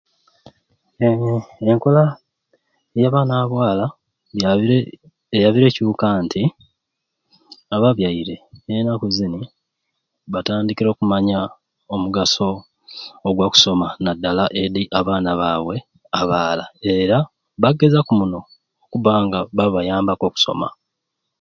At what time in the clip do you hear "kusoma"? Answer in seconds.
13.53-13.87